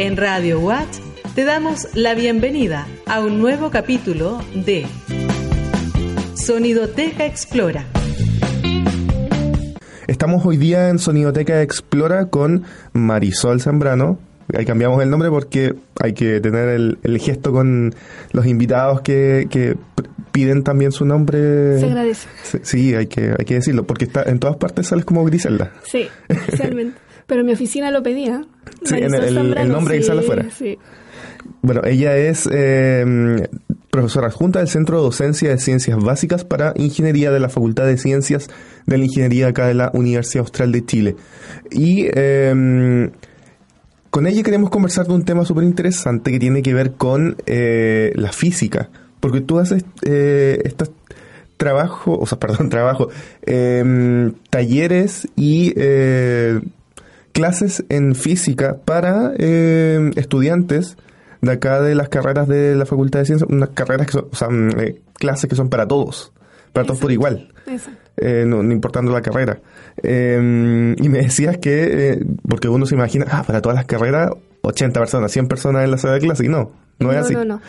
[0.00, 0.96] En Radio Watch
[1.34, 4.86] te damos la bienvenida a un nuevo capítulo de
[6.34, 7.84] Sonidoteca Explora.
[10.06, 14.18] Estamos hoy día en Sonidoteca Explora con Marisol Zambrano.
[14.54, 17.94] Ahí cambiamos el nombre porque hay que tener el, gesto con
[18.32, 19.76] los invitados que, que
[20.32, 21.78] piden también su nombre.
[21.78, 22.26] Se agradece.
[22.62, 25.74] Sí, hay que, hay que decirlo, porque está en todas partes sales como Griselda.
[25.84, 26.98] Sí, oficialmente.
[27.30, 28.42] Pero mi oficina lo pedía.
[28.82, 30.46] Sí, en el, nombre y sale afuera.
[30.50, 30.76] Sí.
[31.62, 33.48] Bueno, ella es eh,
[33.88, 37.98] profesora adjunta del Centro de Docencia de Ciencias Básicas para Ingeniería de la Facultad de
[37.98, 38.48] Ciencias
[38.84, 41.14] de la Ingeniería acá de la Universidad Austral de Chile.
[41.70, 43.10] Y eh,
[44.10, 48.10] con ella queremos conversar de un tema súper interesante que tiene que ver con eh,
[48.16, 48.90] la física.
[49.20, 50.90] Porque tú haces eh, estos
[51.56, 53.08] trabajos, o sea, perdón, trabajo,
[53.42, 56.58] em, talleres y eh,
[57.40, 60.98] clases en física para em, estudiantes
[61.40, 64.36] de acá de las carreras de la Facultad de Ciencias, unas carreras que son, o
[64.36, 64.70] sea, mm,
[65.14, 66.34] clases que son para todos,
[66.74, 67.48] para todos por igual.
[68.46, 69.58] no, no, importando la carrera.
[70.02, 74.32] Em, y me decías que, eh, porque uno se imagina, ah, para todas las carreras,
[74.60, 77.32] 80 personas, 100 personas en la sala de clase, y no, no, es así.
[77.32, 77.62] No, no.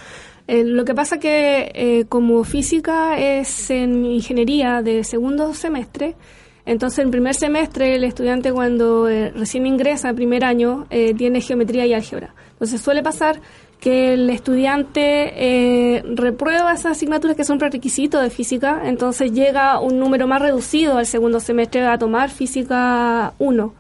[0.48, 6.16] Eh, lo que pasa que eh, como física es en ingeniería de segundo semestre,
[6.66, 12.34] entonces en primer semestre el estudiante cuando recién ingresa, primer año, tiene geometría y álgebra.
[12.54, 13.40] Entonces suele pasar
[13.80, 20.28] que el estudiante reprueba esas asignaturas que son prerequisitos de física, entonces llega un número
[20.28, 23.74] más reducido al segundo semestre a tomar física 1.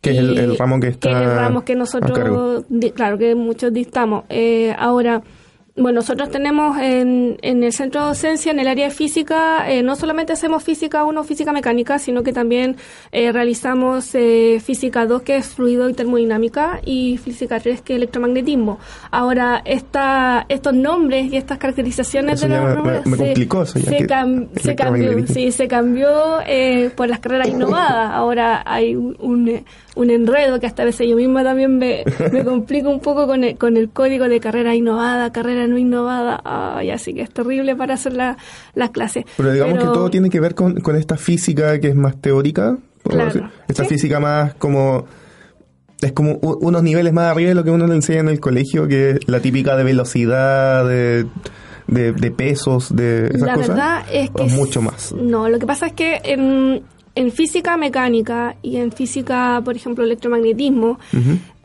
[0.00, 1.08] Que es el, ramo que está.
[1.10, 4.24] Que el ramo que nosotros, claro, que muchos dictamos.
[4.28, 5.22] Eh, ahora,
[5.78, 9.82] bueno, nosotros tenemos en, en, el centro de docencia, en el área de física, eh,
[9.82, 12.76] no solamente hacemos física 1, física mecánica, sino que también
[13.12, 17.96] eh, realizamos eh, física 2, que es fluido y termodinámica, y física 3, que es
[17.96, 18.78] electromagnetismo.
[19.10, 25.26] Ahora, esta, estos nombres y estas caracterizaciones de los nombres me, complicó, se, se, cambió,
[25.26, 26.08] sí, se cambió
[26.96, 28.10] por las carreras innovadas.
[28.12, 29.64] Ahora hay un
[29.98, 33.42] un enredo que hasta a veces yo misma también me, me complico un poco con
[33.42, 37.76] el, con el código de carrera innovada, carrera no innovada, ay, así que es terrible
[37.76, 38.36] para hacer la,
[38.74, 39.24] las clases.
[39.36, 42.76] Pero digamos que todo tiene que ver con, con esta física que es más teórica,
[43.68, 45.06] esta física más como
[46.00, 48.86] es como unos niveles más arriba de lo que uno le enseña en el colegio,
[48.86, 51.26] que es la típica de velocidad, de,
[51.88, 54.44] de, pesos, de esas la verdad es que...
[54.44, 55.12] mucho más.
[55.12, 56.82] No, lo que pasa es que en,
[57.14, 61.00] en física mecánica y en física, por ejemplo, electromagnetismo,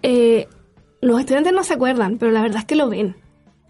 [0.01, 0.47] eh,
[1.01, 3.15] los estudiantes no se acuerdan, pero la verdad es que lo ven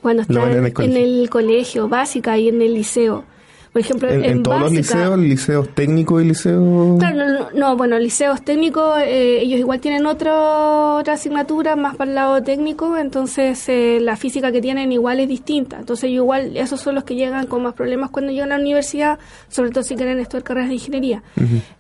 [0.04, 3.24] cuando están en, el colegio, básica y en el liceo.
[3.74, 7.00] Por ejemplo, en, todos los liceos, liceos técnicos y liceos.
[7.00, 12.44] Claro, no, bueno, liceos técnicos, eh, ellos igual tienen otra asignatura más para el lado
[12.44, 15.80] técnico, entonces eh, la física que tienen igual es distinta.
[15.80, 19.18] Entonces, igual, esos son los que llegan con más problemas cuando llegan a la universidad,
[19.48, 21.24] sobre todo si quieren estudiar carreras de ingeniería.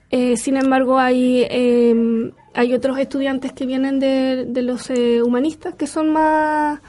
[0.09, 4.89] Eh, sin embargo, hay em, hay otros estudiantes que vienen de, de los
[5.23, 6.79] humanistas que son más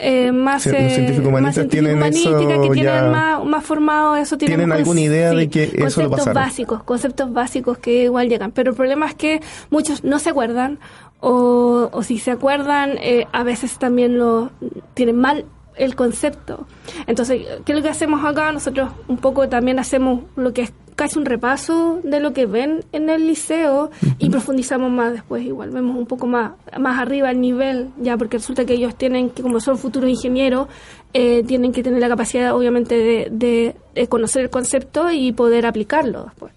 [0.00, 4.58] eh, más, sí, los científicos humanistas tienen eso que tienen más, más formado eso tienen,
[4.58, 6.34] ¿Tienen alguna idea de que eso lo pasaron?
[6.34, 9.40] básicos conceptos básicos que igual llegan pero el problema es que
[9.70, 10.78] muchos no se acuerdan
[11.20, 14.50] o, o si se acuerdan eh, a veces también lo
[14.94, 15.44] tienen mal
[15.80, 16.66] el concepto
[17.06, 20.72] entonces qué es lo que hacemos acá nosotros un poco también hacemos lo que es
[21.00, 25.70] casi un repaso de lo que ven en el liceo y profundizamos más después igual,
[25.70, 29.40] vemos un poco más, más arriba el nivel, ya porque resulta que ellos tienen que,
[29.40, 30.68] como son futuros ingenieros,
[31.14, 33.76] eh, tienen que tener la capacidad obviamente de,
[34.10, 36.52] conocer el concepto y poder aplicarlo después.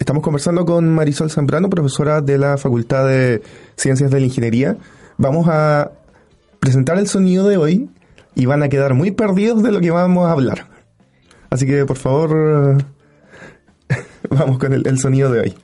[0.00, 3.42] Estamos conversando con Marisol Zambrano, profesora de la Facultad de
[3.76, 4.76] Ciencias de la Ingeniería.
[5.18, 5.92] Vamos a
[6.58, 7.88] presentar el sonido de hoy
[8.36, 10.68] y van a quedar muy perdidos de lo que vamos a hablar.
[11.50, 12.84] Así que, por favor,
[14.30, 15.54] Vamos con el, el sonido de hoy.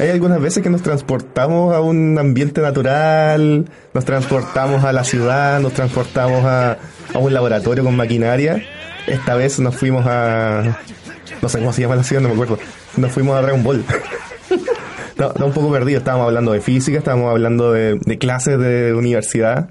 [0.00, 5.60] Hay algunas veces que nos transportamos a un ambiente natural, nos transportamos a la ciudad,
[5.60, 6.78] nos transportamos a,
[7.12, 8.62] un laboratorio con maquinaria.
[9.06, 10.78] Esta vez nos fuimos a...
[11.42, 12.58] No sé cómo se llama la ciudad, no me acuerdo.
[12.96, 13.84] Nos fuimos a Dragon Ball.
[15.38, 15.98] no, un poco perdido.
[15.98, 19.68] Estábamos hablando de física, estábamos hablando de, clases de universidad.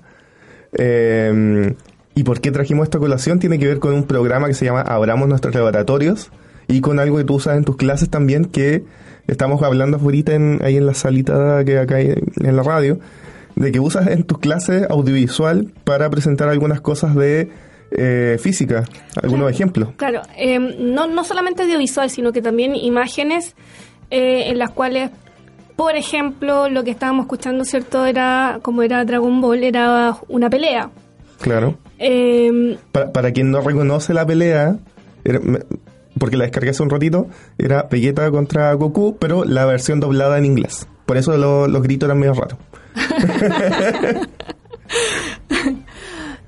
[0.73, 1.73] Eh,
[2.13, 3.39] ¿Y por qué trajimos esta colación?
[3.39, 6.29] Tiene que ver con un programa que se llama Abramos nuestros laboratorios
[6.69, 8.83] y con algo que tú usas en tus clases también, que
[9.27, 12.99] estamos hablando ahorita en, ahí en la salita que acá hay en la radio,
[13.55, 17.49] de que usas en tus clases audiovisual para presentar algunas cosas de
[17.91, 18.85] eh, física,
[19.21, 19.89] algunos ejemplos.
[19.97, 23.55] Claro, em, no, no solamente audiovisual, sino que también imágenes
[24.11, 25.09] eh, en las cuales,
[25.75, 28.05] por ejemplo, lo que estábamos escuchando, ¿cierto?
[28.05, 30.91] Era, como era Dragon Ball, era una pelea.
[31.41, 31.79] Claro.
[31.97, 34.77] Em, para, para, quien no reconoce la pelea,
[36.17, 37.27] porque la descargué hace un ratito,
[37.57, 40.87] era Vegeta contra Goku, pero la versión doblada en inglés.
[41.05, 42.59] Por eso los gritos eran medio raros.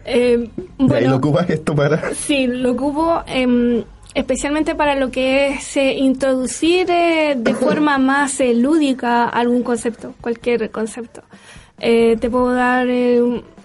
[0.06, 2.14] eh, bueno, ¿Lo ocupas esto para...?
[2.14, 8.40] Sí, lo ocupo em, especialmente para lo que es eh, introducir eh, de forma más
[8.40, 11.24] eh, lúdica algún concepto, cualquier concepto.
[11.80, 12.88] te puedo dar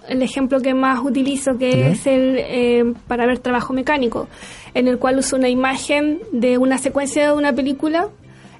[0.07, 4.27] el ejemplo que más utilizo, que es el para ver trabajo mecánico,
[4.73, 8.09] en el cual uso una imagen de una secuencia de una película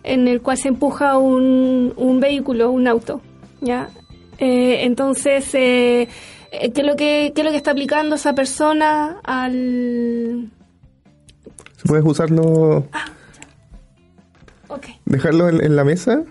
[0.04, 3.22] en el cual se empuja un, un vehículo, un auto.
[3.62, 3.90] ¿ya?
[4.38, 6.08] Eh, entonces, eh,
[6.52, 10.50] eh, ¿qué, es lo que, ¿qué es lo que está aplicando esa persona al...?
[11.86, 12.86] ¿Puedes usarlo?
[12.92, 13.06] Ah,
[15.06, 16.24] ¿Dejarlo en, la mesa?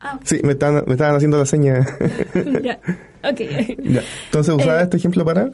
[0.00, 1.84] Ah, Sí, me estaban, me estaban haciendo la seña.
[2.62, 2.78] ya,
[3.24, 3.40] ok.
[4.26, 5.50] Entonces, ¿usaba este ejemplo para...?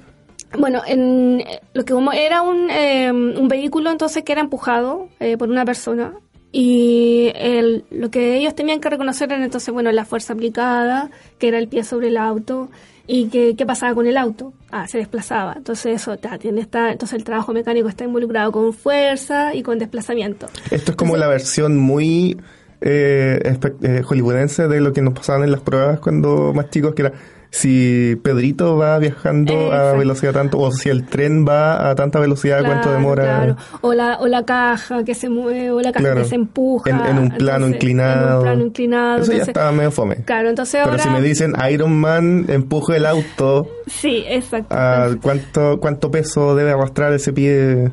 [0.56, 1.42] Bueno, en,
[1.72, 6.14] lo que como era un, un vehículo entonces que era empujado por una persona
[6.56, 11.48] y el, lo que ellos tenían que reconocer era entonces, bueno, la fuerza aplicada, que
[11.48, 12.70] era el pie sobre el auto,
[13.08, 14.52] y que, qué pasaba con el auto.
[14.70, 15.54] Ah, se desplazaba.
[15.56, 20.46] Entonces eso tiene esta, entonces el trabajo mecánico está involucrado con fuerza y con desplazamiento.
[20.70, 22.36] Esto es como la versión muy
[22.86, 27.02] eh, eh, hollywoodense de lo que nos pasaban en las pruebas cuando más chicos, que
[27.02, 27.12] era
[27.48, 32.64] si Pedrito va viajando a velocidad tanto, o si el tren va a tanta velocidad,
[32.64, 33.56] cuánto demora.
[33.80, 36.90] O, la, o la caja que se mueve, o la caja que se empuja.
[36.90, 38.30] En, un plano inclinado.
[38.30, 39.22] En un plano inclinado.
[39.22, 40.16] Eso ya estaba medio fome.
[40.24, 43.68] Claro, entonces Pero si me dicen Iron Man empuja el auto.
[43.86, 44.74] sí, exacto.
[45.22, 47.92] ¿cuánto, ¿Cuánto peso debe arrastrar ese pie?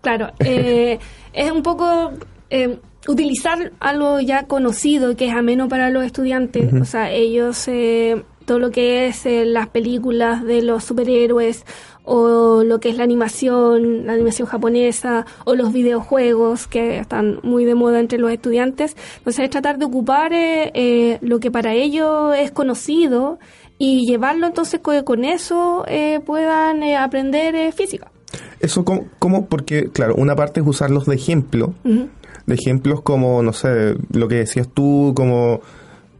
[0.00, 0.98] Claro, eh,
[1.34, 2.12] es un poco...
[2.48, 2.78] Eh,
[3.08, 8.58] utilizar algo ya conocido que es ameno para los estudiantes, o sea, ellos eh, todo
[8.58, 11.64] lo que es eh, las películas de los superhéroes
[12.04, 17.64] o lo que es la animación, la animación japonesa o los videojuegos que están muy
[17.64, 18.96] de moda entre los estudiantes.
[19.18, 23.38] Entonces es tratar de ocupar eh, eh, lo que para ellos es conocido
[23.78, 25.84] y llevarlo entonces con, con eso
[26.24, 28.10] puedan aprender física.
[28.60, 31.74] Eso como, porque claro, una parte es usarlos de ejemplo,
[32.46, 35.60] de ejemplos como, no sé, lo que decías tú, como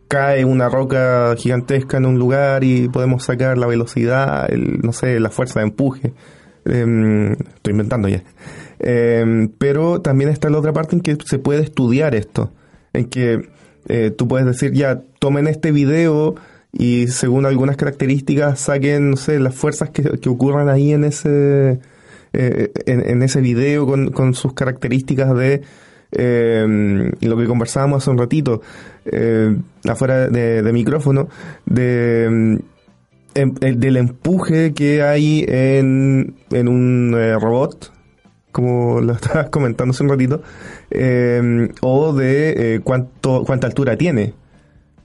[0.09, 5.19] cae una roca gigantesca en un lugar y podemos sacar la velocidad, el, no sé,
[5.21, 6.13] la fuerza de empuje.
[6.65, 8.23] Em, estoy inventando ya.
[8.79, 12.53] Em, pero también está la otra parte en que se puede estudiar esto,
[12.93, 13.49] en que
[13.89, 16.35] eh, tú puedes decir, ya, tomen este video
[16.73, 21.81] y según algunas características saquen, no sé, las fuerzas que, que ocurran ahí en ese,
[22.33, 25.63] eh, en, ese video con, con sus características de
[26.17, 28.63] eh, lo que conversábamos hace un ratito,
[29.05, 29.57] eh,
[29.89, 31.29] afuera de, micrófono,
[31.67, 32.59] de,
[33.35, 37.93] em, del empuje que hay en, en un eh, robot,
[38.53, 40.43] como lo estabas comentando hace un ratito,
[40.91, 44.35] em, o de eh, cuánto, cuánta altura tiene.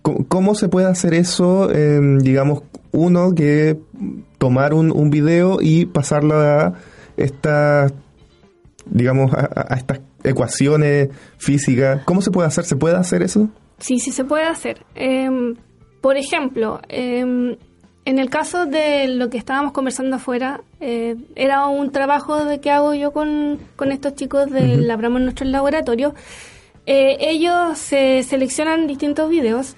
[0.01, 3.77] ¿Cómo, se puede hacer eso, em, digamos, uno que
[4.37, 6.73] tomar un, un video y pasarlo a
[7.17, 7.93] estas
[8.89, 12.01] digamos, a, estas ecuaciones físicas.
[12.05, 12.65] ¿Cómo se puede hacer?
[12.65, 13.49] ¿Se puede hacer eso?
[13.79, 14.85] Sí, sí se puede hacer.
[14.95, 15.55] Em,
[16.01, 17.55] por ejemplo, em,
[18.05, 22.71] en el caso de lo que estábamos conversando afuera, eh, era un trabajo de que
[22.71, 26.15] hago yo con, con estos chicos de uh Labramos Nuestro Laboratorio.
[26.85, 29.75] Eh, ellos se seleccionan distintos videos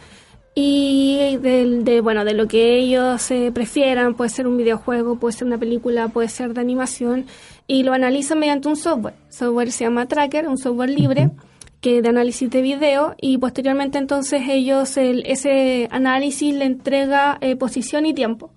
[0.55, 5.47] y de, bueno de lo que ellos eh, prefieran puede ser un videojuego puede ser
[5.47, 7.25] una película puede ser de animación
[7.71, 9.13] y lo analizan mediante un software.
[9.29, 11.31] Software se llama Tracker un software libre
[11.79, 18.05] que de análisis de video y posteriormente entonces ellos ese análisis le entrega eh, posición
[18.05, 18.51] y tiempo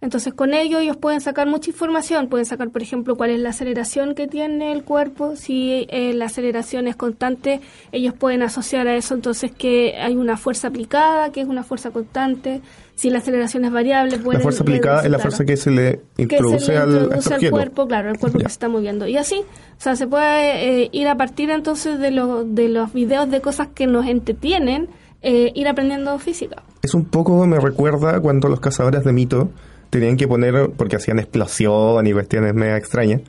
[0.00, 3.50] entonces con ello ellos pueden sacar mucha información, pueden sacar por ejemplo cuál es la
[3.50, 7.60] aceleración que tiene el cuerpo, si eh, la aceleración es constante,
[7.92, 9.14] ellos pueden asociar a eso.
[9.14, 12.62] Entonces que hay una fuerza aplicada, que es una fuerza constante,
[12.94, 16.76] si la aceleración es variable, La fuerza aplicada es la fuerza que se le introduce,
[16.76, 17.08] al,
[17.50, 19.06] cuerpo, claro, el cuerpo que se está moviendo.
[19.06, 22.92] Y así, o sea, se puede eh, ir a partir entonces de, lo, de los
[22.92, 24.88] videos de cosas que nos entretienen,
[25.22, 26.62] eh, ir aprendiendo física.
[26.82, 29.50] Es un poco, me recuerda cuando los cazadores de mito
[29.90, 33.22] tenían que poner, porque hacían explosión y cuestiones mega extrañas,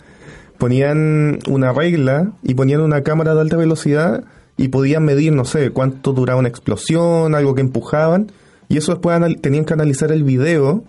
[0.57, 4.23] ponían una regla y ponían una cámara de alta velocidad
[4.57, 8.31] y podían medir, no sé, cuánto duraba una explosión, algo que empujaban,
[8.69, 10.83] y eso después tenían que analizar el video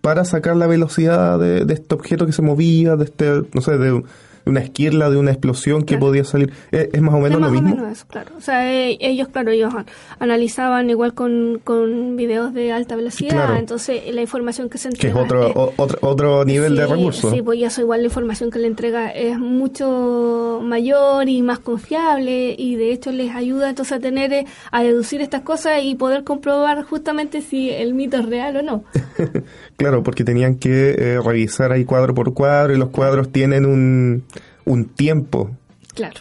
[0.00, 3.76] para sacar la velocidad de, de, este objeto que se movía, de este, no sé,
[3.76, 4.02] de
[4.48, 6.52] una esquirla de una explosión que podía salir.
[6.70, 7.70] ¿Es, más o menos lo mismo?
[7.70, 8.32] Menos eso, claro.
[8.36, 9.72] O sea, e, ellos, claro, ellos
[10.18, 15.14] analizaban igual con, con videos de alta velocidad, entonces la información que se entrega...
[15.14, 17.32] Que es otro, otro, otro nivel de recursos.
[17.32, 22.54] Sí, pues eso igual la información que le entrega es mucho mayor y más confiable
[22.56, 26.24] y de hecho les ayuda entonces a tener, eh, a deducir estas cosas y poder
[26.24, 28.84] comprobar justamente si el mito es real o no.
[29.76, 34.24] claro, porque tenían que eh, revisar ahí cuadro por cuadro y los cuadros tienen un
[34.68, 35.50] un tiempo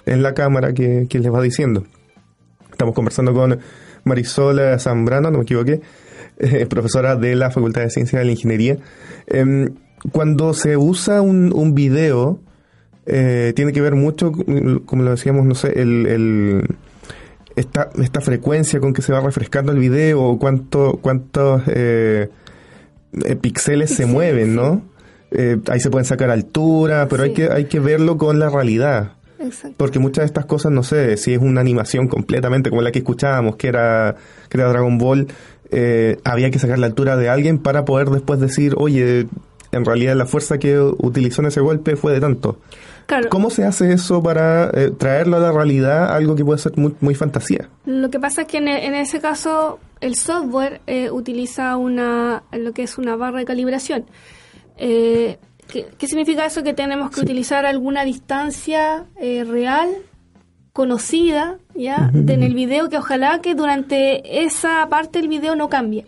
[0.06, 1.84] en la cámara que, que, les va diciendo.
[2.72, 3.60] Estamos conversando con
[4.04, 5.82] Marisol Zambrano, no me equivoqué,
[6.39, 8.77] eh, profesora de la Facultad de Ciencias de la Ingeniería.
[9.27, 9.75] Em,
[10.12, 12.39] cuando se usa un, un video,
[13.06, 14.32] eh, tiene que ver mucho,
[14.86, 16.66] como lo decíamos, no sé, el,
[17.56, 22.30] esta, esta frecuencia con que se va refrescando el video o cuánto, cuántos eh,
[23.42, 24.97] píxeles se mueven, ¿no?
[25.31, 29.13] Eh, ahí se pueden sacar altura, pero hay, que, hay que verlo con la realidad.
[29.77, 33.00] Porque muchas de estas cosas, no sé, si es una animación completamente como la que
[33.00, 34.15] escuchábamos, que era,
[34.50, 35.27] que era Dragon Ball,
[35.69, 39.27] eh, había que sacar la altura de alguien para poder después decir, oye,
[39.72, 42.60] en realidad la fuerza que utilizó en ese golpe fue de tanto.
[43.29, 46.96] ¿Cómo se hace eso para eh, traerlo a la realidad, algo que puede ser muy,
[47.00, 47.69] muy fantasía?
[47.86, 50.81] Lo que pasa es que en, en ese caso el software
[51.12, 54.05] utiliza una, lo que es una barra de calibración.
[54.77, 56.63] Eh, ¿qué, significa eso?
[56.63, 59.89] Que tenemos que utilizar alguna distancia eh, real,
[60.74, 62.12] conocida, ¿ya?
[62.13, 66.05] en el video, que ojalá que durante esa parte del video no cambie,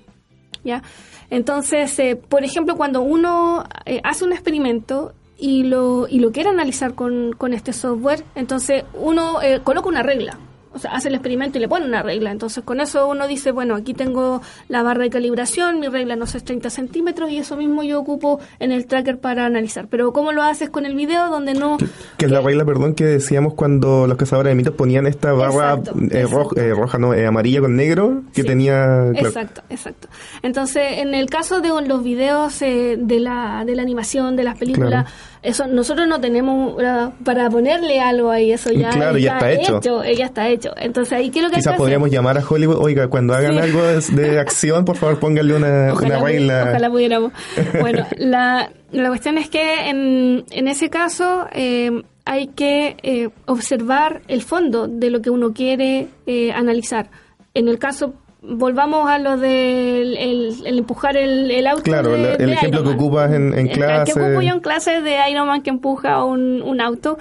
[0.63, 0.83] ¿ya?
[1.31, 3.63] Entonces, eh, por ejemplo, cuando uno
[4.03, 9.39] hace un experimento y lo, y lo quiere analizar con, con este software, entonces uno
[9.63, 10.37] coloca una regla,
[10.71, 12.31] o sea, hace el experimento y le pone una regla.
[12.31, 16.27] Entonces, con eso uno dice, bueno, aquí tengo la barra de calibración, mi regla no
[16.27, 19.87] sé, es 30 centímetros y eso mismo yo ocupo en el tracker para analizar.
[19.89, 21.77] Pero ¿cómo lo haces con el video donde no...
[22.17, 25.79] Que es la regla, perdón, que decíamos cuando los cazadores de mitos ponían esta barra
[26.11, 29.09] eh, eh, roja, no, eh, amarilla con negro que tenía...
[29.15, 30.07] Exacto, exacto.
[30.43, 35.05] Entonces, en el caso de los videos de, la, de la animación, de las películas...
[35.41, 36.75] Eso nosotros no tenemos
[37.23, 40.03] para ponerle algo ahí, eso ya, está, hecho.
[40.03, 40.71] ella está hecho.
[40.75, 44.39] Entonces ahí qué lo que Quizás podríamos llamar a Hollywood, oiga, cuando hagan algo de,
[44.39, 46.65] acción, por favor, pónganle una, regla.
[46.69, 47.31] Ojalá pudiéramos.
[47.79, 54.21] Bueno, la, la cuestión es que en, en ese caso eh, hay que eh, observar
[54.27, 57.09] el fondo de lo que uno quiere eh, analizar.
[57.53, 61.83] En el caso volvamos a lo del el, empujar el, el, auto.
[61.83, 64.13] Claro, el ejemplo que ocupas en, en clase.
[64.13, 67.17] que ocupo yo en clase de Iron Man que empuja un, un auto.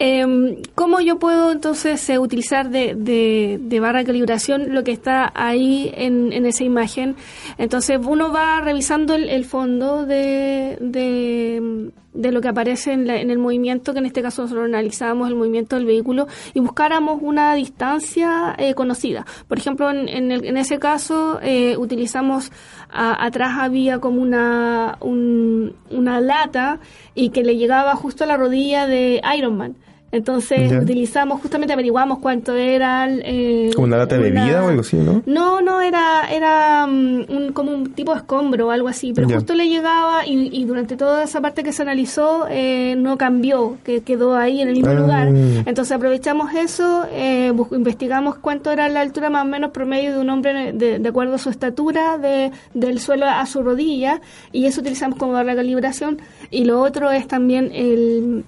[0.00, 5.32] Eh, ¿Cómo yo puedo entonces eh, utilizar de, de, barra de calibración lo que está
[5.34, 7.16] ahí en, en esa imagen?
[7.58, 13.92] Entonces uno va revisando el, fondo de, de, lo que aparece en, en, el movimiento,
[13.92, 18.74] que en este caso nosotros analizábamos el movimiento del vehículo y buscáramos una distancia eh,
[18.74, 19.24] conocida.
[19.46, 22.50] Por ejemplo, en, en, ese caso eh, utilizamos,
[22.90, 26.80] atrás había como una, una lata
[27.14, 29.76] y que le llegaba justo a la rodilla de Iron Man.
[30.10, 33.06] Entonces utilizamos, justamente averiguamos cuánto era...
[33.10, 35.22] Eh, ¿Como una lata de bebida o algo así, no?
[35.26, 39.28] No, no, era, era mm, un, como un tipo de escombro o algo así, pero
[39.28, 44.00] justo le llegaba y, durante toda esa parte que se analizó eh, no cambió, que
[44.02, 44.94] quedó ahí en el mismo ah.
[44.94, 45.28] lugar.
[45.28, 50.30] Entonces aprovechamos eso, eh, investigamos cuánto era la altura más o menos promedio de un
[50.30, 54.22] hombre de, de acuerdo a su estatura de, del suelo a su rodilla
[54.52, 56.18] y eso utilizamos como la calibración.
[56.50, 58.44] Y lo otro es también el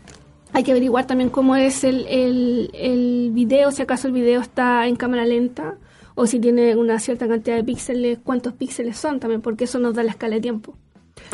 [0.53, 4.87] hay que averiguar también cómo es el, el, el video, si acaso el video está
[4.87, 5.77] en cámara lenta
[6.15, 9.95] o si tiene una cierta cantidad de píxeles, cuántos píxeles son también, porque eso nos
[9.95, 10.75] da la escala de tiempo.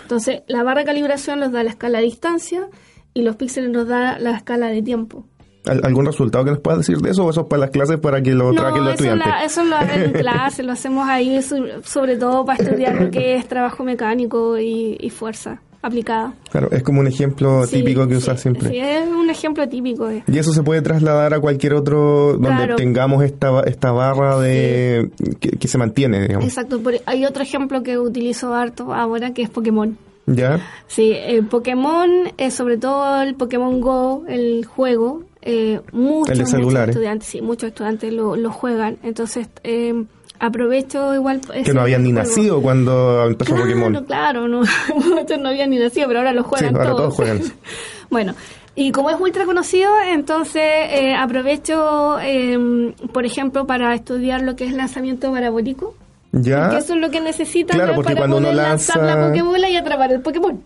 [0.02, 2.68] Entonces, la barra de calibración nos da la escala de distancia
[3.14, 5.24] y los píxeles nos da la escala de tiempo.
[5.64, 8.22] ¿Algún resultado que nos pueda decir de eso o eso es para las clases para
[8.22, 9.26] que lo traquen los estudiantes?
[9.46, 13.48] eso lo hacen en clase, lo hacemos ahí sobre todo para estudiar lo que es
[13.48, 16.34] trabajo mecánico y fuerza aplicada.
[16.50, 18.70] Claro, es como un ejemplo típico que usas siempre.
[18.70, 20.08] Sí, es un ejemplo típico.
[20.10, 25.68] Y eso se puede trasladar a cualquier otro donde tengamos esta, esta barra de que,
[25.68, 26.44] se mantiene, digamos.
[26.44, 29.96] Exacto, hay otro ejemplo que utilizo harto ahora que es Pokémon.
[30.26, 30.60] ¿Ya?
[30.88, 37.40] Sí, el Pokémon, eh, sobre todo el Pokémon Go, el juego, eh, muchos, estudiantes, sí,
[37.40, 38.98] muchos estudiantes lo, lo juegan.
[39.04, 40.04] Entonces, eh,
[40.38, 41.40] aprovecho igual...
[41.64, 44.04] Que no habían ni nacido cuando empezó claro, Pokémon.
[44.04, 44.62] Claro, no,
[44.94, 47.14] muchos no habían ni nacido, pero ahora lo juegan sí, ahora todos.
[47.14, 47.40] juegan.
[48.10, 48.34] bueno,
[48.74, 54.64] Y como es ultra conocido, entonces eh, aprovecho, em, por ejemplo, para estudiar lo que
[54.66, 55.94] es lanzamiento parabólico.
[56.32, 56.62] Ya.
[56.64, 59.70] Porque eso es lo que necesitan Claro, para cuando poder uno lanzar lanza- la Pokébola
[59.70, 60.60] y atrapar el Pokémon.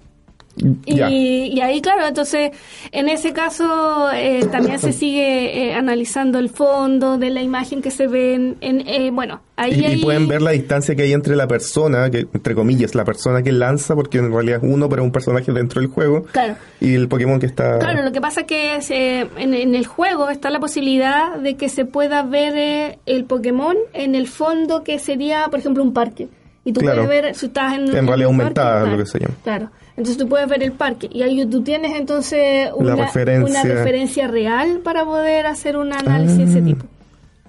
[0.56, 1.00] Y,
[1.54, 2.50] y ahí, claro, entonces,
[2.92, 7.90] en ese caso eh, también se sigue eh, analizando el fondo de la imagen que
[7.90, 11.36] se ve en, en, eh, bueno, ahí, Y, pueden ver la distancia que hay entre
[11.36, 15.02] la persona, que entre comillas, la persona que lanza, porque en realidad es uno, pero
[15.04, 16.56] un personaje dentro del juego, Claro.
[16.80, 17.78] y el Pokémon que está...
[17.78, 21.36] Claro, lo que pasa es que es, eh, en, en el juego está la posibilidad
[21.36, 25.82] de que se pueda ver eh, el Pokémon en el fondo que sería, por ejemplo,
[25.82, 26.28] un parque.
[26.70, 27.04] Y tú Claro.
[27.04, 29.34] puedes ver, si estás en, En realidad aumentada, parque, lo que se llama.
[29.42, 29.70] Claro.
[29.90, 31.08] Entonces tú puedes ver el parque.
[31.12, 33.60] Y ahí tú tienes entonces una, referencia.
[33.62, 36.64] una referencia real para poder hacer un análisis de ese Ah.
[36.64, 36.84] tipo.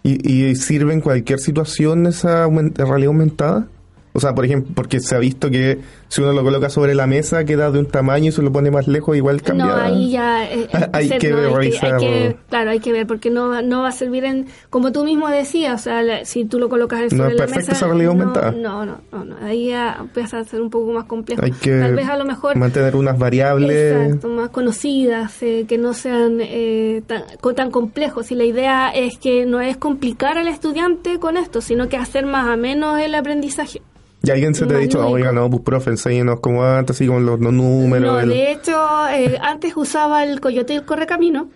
[0.04, 3.68] ¿Y, y sirve en cualquier situación esa realidad aumentada?
[4.14, 5.78] O sea, por ejemplo, porque se ha visto que
[6.14, 8.70] si uno lo coloca sobre la mesa queda de un tamaño y se lo pone
[8.70, 9.66] más lejos, igual cambia.
[9.66, 11.98] No, ahí ya eh, eh, Hay ser- que no, hay hay revisar.
[12.00, 15.30] que- claro, hay que ver porque no, no va a servir en, como tú mismo
[15.30, 18.14] decías, o sea, la- si tú lo colocas No sobre es la mesa, esa realidad
[18.14, 18.52] no, aumentada.
[18.52, 21.42] No, no, no, no, ahí ya empieza a ser un poco más complejo.
[21.46, 23.94] Hay que Tal vez a lo mejor mantener unas variables.
[24.06, 27.24] Exacto, más conocidas, eh, que no sean eh, tan,
[27.56, 28.32] tan complejos.
[28.32, 32.26] Y la idea es que no es complicar al estudiante con esto, sino que hacer
[32.26, 33.82] más o menos el aprendizaje.
[34.24, 37.26] Y alguien se te ha dicho, oiga, no, pues profe, enséñenos como antes, así con
[37.26, 38.12] los, los números.
[38.14, 41.50] No, el- de hecho, eh, antes usaba el coyote y el correcamino.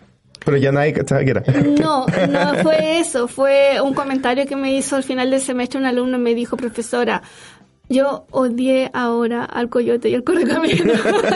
[0.44, 1.44] Pero ya nadie cachaba que era.
[1.80, 5.86] No, no fue eso, fue un comentario que me hizo al final del semestre un
[5.86, 7.22] alumno me dijo, profesora,
[7.88, 10.92] yo odié ahora al coyote y al correcamino.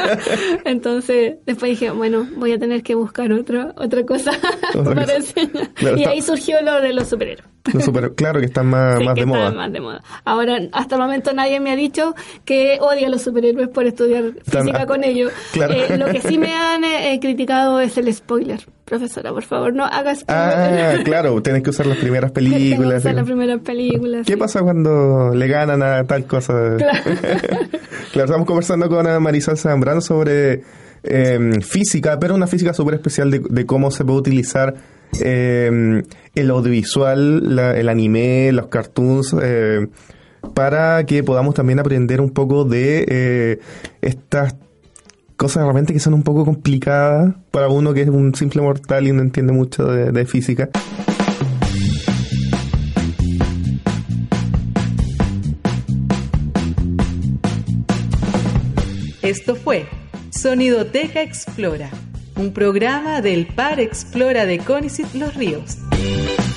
[0.66, 4.32] Entonces, después dije, bueno, voy a tener que buscar otra otra cosa
[4.84, 5.70] para enseñar.
[5.76, 7.48] Claro, y ahí surgió lo de los superhéroes.
[7.74, 9.58] No, super- claro que están más, Sí, más que de estaba moda.
[9.58, 10.02] más de moda.
[10.26, 14.24] Ahora, hasta el momento nadie me ha dicho que odia a los superhéroes por estudiar
[14.46, 15.32] Están- física con ellos.
[15.52, 15.74] Claro.
[15.74, 18.66] Eh, lo que sí me han eh, eh, criticado es el spoiler.
[18.86, 23.00] Profesora, por favor, no hagas Ah, claro, tienes que usar las primeras que películas.
[23.02, 24.26] usar las primeras películas.
[24.26, 24.40] ¿Qué sí.
[24.40, 26.54] pasa cuando le ganan a tal cosa?
[28.12, 30.64] Claro, estamos conversando con Ana Marisol Zambrano sobre
[31.04, 34.74] eh, física, pero una física súper especial de, de cómo se puede utilizar
[35.22, 36.02] eh,
[36.40, 39.88] el audiovisual, la- el anime, los cartoons, eh,
[40.54, 43.60] para que podamos también aprender un poco de eh,
[44.02, 44.56] estas
[45.36, 49.12] cosas realmente que son un poco complicadas para uno que es un simple mortal y
[49.14, 50.70] no entiende mucho de- física.
[59.22, 59.86] Esto fue
[60.32, 61.90] Sonidoteca Explora,
[62.36, 65.78] un programa del Par Explora de Conicet Los Ríos.
[66.00, 66.49] you